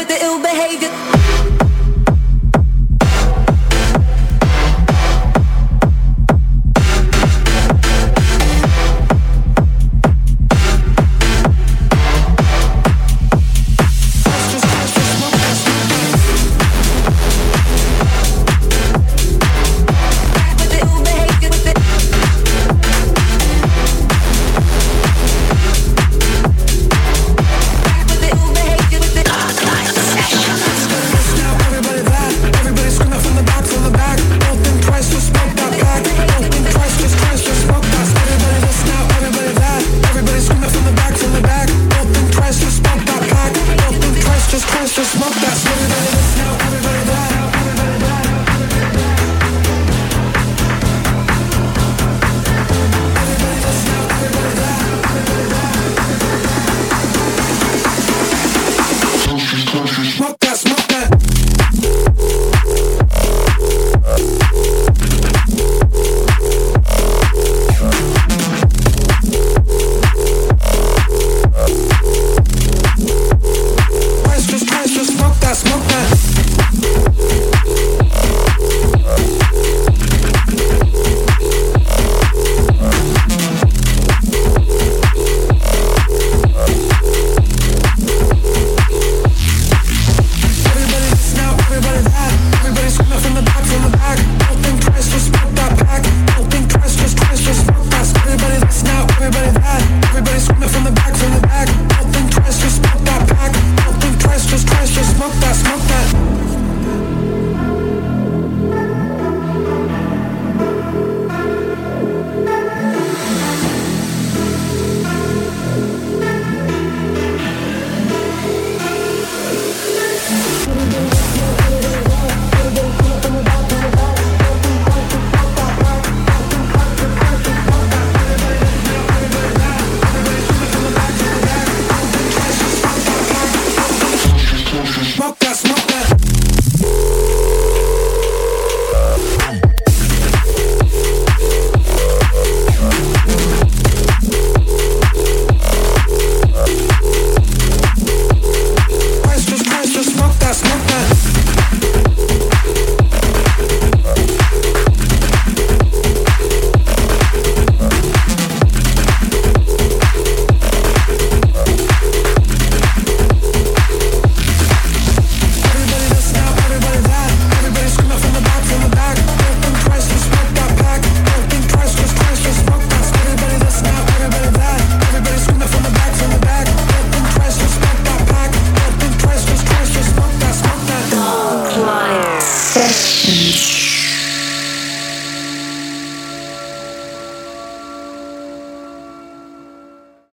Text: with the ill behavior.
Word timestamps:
with 0.00 0.08
the 0.08 0.24
ill 0.24 0.40
behavior. 0.40 1.19